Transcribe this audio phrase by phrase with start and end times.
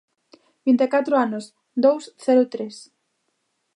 [0.65, 1.45] Vinte e catro anos,
[1.83, 2.75] dous cero tres.